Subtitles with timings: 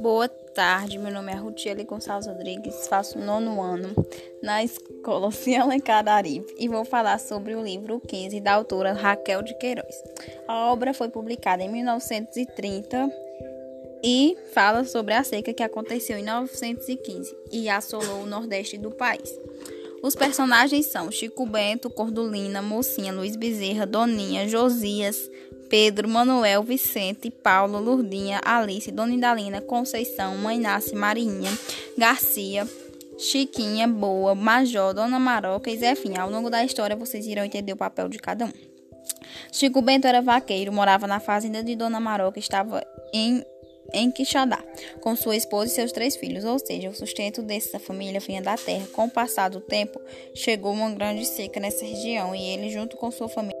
[0.00, 3.94] Boa tarde, meu nome é Rutiele Gonçalves Rodrigues, faço nono ano
[4.42, 9.52] na escola Cialencar Arive e vou falar sobre o livro 15 da autora Raquel de
[9.58, 9.94] Queiroz.
[10.48, 13.10] A obra foi publicada em 1930
[14.02, 19.38] e fala sobre a seca que aconteceu em 1915 e assolou o nordeste do país.
[20.02, 25.30] Os personagens são Chico Bento, Cordulina, Mocinha, Luiz Bezerra, Doninha, Josias,
[25.70, 31.56] Pedro, Manuel, Vicente, Paulo, Lurdinha, Alice, Dona Indalina, Conceição, Mãe Nasce, Marinha,
[31.96, 32.68] Garcia,
[33.16, 36.22] Chiquinha, Boa, Major, Dona Maroca e Zefinha.
[36.22, 38.52] Ao longo da história vocês irão entender o papel de cada um.
[39.52, 43.44] Chico Bento era vaqueiro, morava na fazenda de Dona Maroca, estava em
[43.92, 44.62] em Quixadá,
[45.00, 48.56] com sua esposa e seus três filhos, ou seja, o sustento dessa família vinha da
[48.56, 48.86] terra.
[48.92, 50.00] Com o passar do tempo,
[50.34, 53.59] chegou uma grande seca nessa região e ele, junto com sua família,